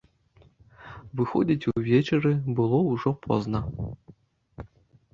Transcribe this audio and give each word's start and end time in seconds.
Выходзіць 1.21 1.69
увечары 1.73 2.33
было 2.63 2.83
ўжо 2.91 3.17
позна. 3.29 3.65